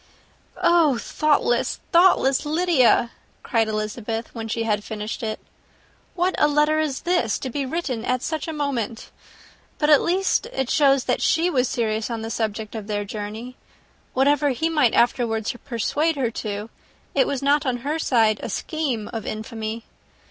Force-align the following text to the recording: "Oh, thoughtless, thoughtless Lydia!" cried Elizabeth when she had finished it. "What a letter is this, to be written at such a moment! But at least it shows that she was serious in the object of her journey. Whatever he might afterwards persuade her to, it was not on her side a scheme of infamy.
"Oh, 0.63 0.97
thoughtless, 0.97 1.79
thoughtless 1.91 2.43
Lydia!" 2.43 3.11
cried 3.43 3.67
Elizabeth 3.67 4.33
when 4.33 4.47
she 4.47 4.63
had 4.63 4.83
finished 4.83 5.21
it. 5.21 5.39
"What 6.15 6.33
a 6.39 6.47
letter 6.47 6.79
is 6.79 7.01
this, 7.01 7.37
to 7.37 7.51
be 7.51 7.67
written 7.67 8.03
at 8.03 8.23
such 8.23 8.47
a 8.47 8.51
moment! 8.51 9.11
But 9.77 9.91
at 9.91 10.01
least 10.01 10.47
it 10.47 10.71
shows 10.71 11.03
that 11.03 11.21
she 11.21 11.51
was 11.51 11.69
serious 11.69 12.09
in 12.09 12.23
the 12.23 12.35
object 12.43 12.73
of 12.73 12.87
her 12.87 13.05
journey. 13.05 13.57
Whatever 14.15 14.49
he 14.49 14.69
might 14.69 14.95
afterwards 14.95 15.55
persuade 15.65 16.15
her 16.15 16.31
to, 16.31 16.71
it 17.13 17.27
was 17.27 17.43
not 17.43 17.63
on 17.67 17.77
her 17.85 17.99
side 17.99 18.39
a 18.41 18.49
scheme 18.49 19.07
of 19.13 19.27
infamy. 19.27 19.83